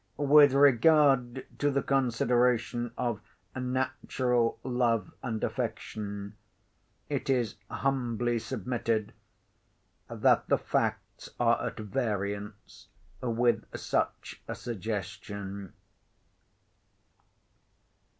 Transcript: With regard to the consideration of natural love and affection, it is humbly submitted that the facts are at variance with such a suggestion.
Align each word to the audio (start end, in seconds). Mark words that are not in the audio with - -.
With 0.17 0.53
regard 0.53 1.45
to 1.59 1.69
the 1.69 1.83
consideration 1.83 2.91
of 2.97 3.21
natural 3.55 4.57
love 4.63 5.13
and 5.21 5.43
affection, 5.43 6.33
it 7.07 7.29
is 7.29 7.53
humbly 7.69 8.39
submitted 8.39 9.13
that 10.07 10.47
the 10.47 10.57
facts 10.57 11.29
are 11.39 11.67
at 11.67 11.77
variance 11.77 12.87
with 13.21 13.63
such 13.77 14.41
a 14.47 14.55
suggestion. 14.55 15.73